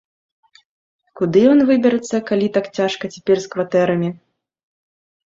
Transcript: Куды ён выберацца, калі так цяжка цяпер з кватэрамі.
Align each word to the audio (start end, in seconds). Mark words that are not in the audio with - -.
Куды 1.19 1.39
ён 1.51 1.59
выберацца, 1.69 2.15
калі 2.29 2.47
так 2.55 2.65
цяжка 2.77 3.11
цяпер 3.17 3.37
з 3.43 3.51
кватэрамі. 3.51 4.09